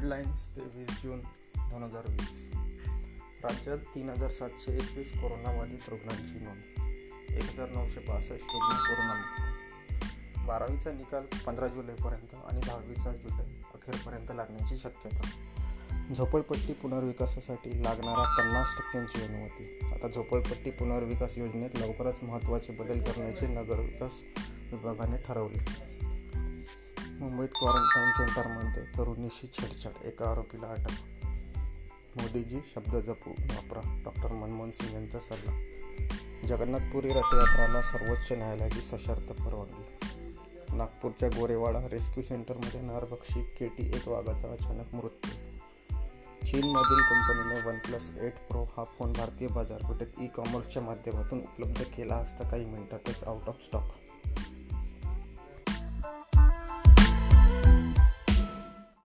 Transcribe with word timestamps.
Headlines 0.00 0.48
तेवीस 0.48 1.02
जून 1.02 1.20
दोन 1.56 1.82
हजार 1.82 2.02
वीस. 2.08 2.50
राज्यात 3.44 3.78
तीन 3.78 4.10
हजार 4.10 4.30
सातशे 4.30 4.72
एकवीस 4.72 5.12
कोरोनाबाधित 5.12 5.88
रुग्णांची 5.88 6.44
नोंद. 6.44 6.62
एक 7.30 7.42
हजार 7.42 7.68
नऊशे 7.68 8.00
बासष्ट 8.00 8.32
रुग्ण 8.32 8.76
कोरोनामुक्त 8.76 9.42
बारावीचा 10.46 10.92
निकाल 10.92 11.22
पंधरा 11.46 11.66
जुलैपर्यंत 11.66 12.34
आणि 12.34 12.60
दहावीचा 12.66 13.10
जुलै 13.10 13.44
अखेरपर्यंत 13.74 14.32
लागण्याची 14.34 14.76
शक्यता. 14.76 15.30
झोपडपट्टी 16.16 16.72
पुनर्विकासासाठी 16.72 17.84
लागणारा 17.84 18.36
पन्नास 18.38 18.76
टक्क्यांची 18.78 19.22
अनुमती. 19.22 19.92
आता 19.92 20.08
झोपडपट्टी 20.08 20.70
पुनर्विकास 20.70 21.38
योजनेत 21.38 21.70
लवकरच 21.74 22.14
महत्त्वाचे 22.22 22.72
बदल 22.72 23.00
करण्याचे 23.00 23.46
नगरविकास 23.46 24.12
विभागाने 24.72 25.16
ठरवले. 25.16 25.89
मुंबईत 27.20 27.48
क्वारंटाईन 27.48 28.10
सेंटरमध्ये 28.10 28.82
तरुणीशी 28.82 29.46
छेडछाड 29.46 30.06
एका 30.06 30.30
आरोपीला 30.30 30.66
अटक. 30.66 30.90
मोदीजी 32.20 32.60
शब्द 32.74 32.96
जपू 32.96 33.30
वापरा. 33.30 34.00
डॉक्टर 34.04 34.32
मनमोहन 34.32 34.70
सिंग 34.70 34.94
यांचा 34.94 35.18
सल्ला. 35.18 35.52
जगन्नाथपुरी 36.46 37.08
रथयात्राला 37.08 37.82
सर्वोच्च 37.82 38.32
न्यायालयाची 38.32 38.80
सशर्त 38.80 39.32
परवानगी. 39.32 40.08
नागपूरच्या 40.76 41.28
गोरेवाडा 41.28 41.80
रेस्क्यू 41.88 42.22
सेंटरमध्ये 42.22 42.80
नरभक्षी 42.80 43.42
केटी 43.42 43.88
एक 43.88 44.08
वाघाचा 44.08 44.48
अचानक 44.48 44.94
मृत्यू. 44.94 45.30
चीनमधील 46.46 47.02
कंपनीने 47.02 47.68
वन 47.68 47.78
प्लस 47.78 48.10
एट 48.20 48.34
प्रो 48.34 48.64
हा 48.76 48.84
फोन 48.84 49.12
भारतीय 49.12 49.48
बाजारपेठेत 49.48 50.20
ई 50.20 50.26
कॉमर्सच्या 50.26 50.82
माध्यमातून 50.82 51.38
उपलब्ध 51.38 51.82
केला 51.82 52.14
असता 52.14 52.50
काही 52.50 52.64
मिनिटातच 52.64 53.24
आउट 53.24 53.48
ऑफ 53.48 53.64
स्टॉक 53.64 53.82